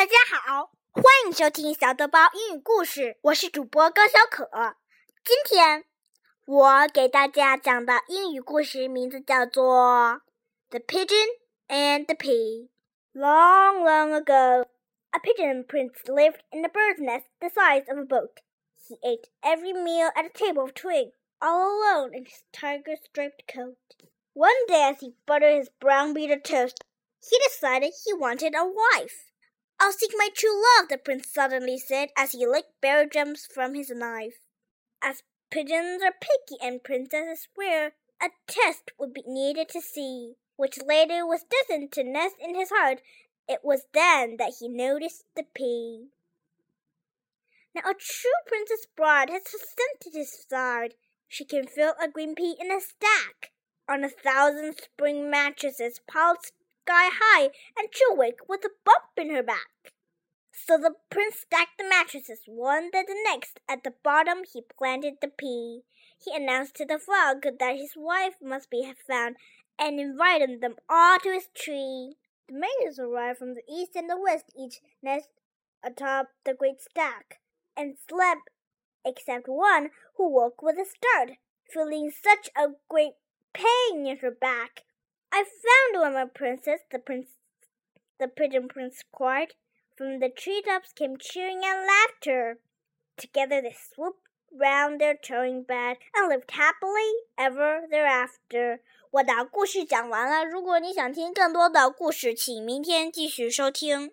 [0.00, 4.48] 大家好，欢迎收听小豆包英语故事，我是主播高小可。
[5.24, 5.84] 今天
[6.44, 9.64] 我给大家讲的英语故事名字叫做《
[10.70, 11.26] The Pigeon
[11.68, 14.66] and the Pea》。Long, long ago,
[15.10, 18.40] a pigeon prince lived in a bird's nest the size of a boat.
[18.76, 23.78] He ate every meal at a table of twigs, all alone in his tiger-striped coat.
[24.34, 26.84] One day, as he buttered his brown beater toast,
[27.20, 29.29] he decided he wanted a wife.
[29.83, 33.73] I'll seek my true love, the prince suddenly said as he licked berry gems from
[33.73, 34.37] his knife.
[35.01, 40.77] As pigeons are picky and princesses rare, a test would be needed to see which
[40.85, 43.01] lady was destined to nest in his heart.
[43.49, 46.09] It was then that he noticed the pea.
[47.73, 50.93] Now a true princess bride has scented his side.
[51.27, 53.49] She can fill a green pea in a stack
[53.89, 56.37] on a thousand spring mattresses piled
[56.91, 59.93] sky high, and she'll wake with a bump in her back.
[60.51, 63.59] So the prince stacked the mattresses one to the next.
[63.69, 65.81] At the bottom he planted the pea.
[66.23, 69.37] He announced to the frog that his wife must be found
[69.79, 72.15] and invited them all to his tree.
[72.47, 75.29] The maidens arrived from the east and the west, each nest
[75.83, 77.39] atop the great stack,
[77.75, 78.49] and slept
[79.05, 83.13] except one who woke with a start, feeling such a great
[83.53, 84.83] pain in her back.
[85.31, 87.29] I found one, my princess, the prince
[88.20, 89.54] the pigeon prince cried.
[89.96, 92.58] From the treetops came cheering and laughter.
[93.16, 94.20] Together they swooped
[94.52, 98.80] round their towing bed and lived happily ever thereafter.
[99.10, 100.44] 我的故事讲完了。
[100.44, 104.12] 如果你想听更多的故事，请明天继续收听。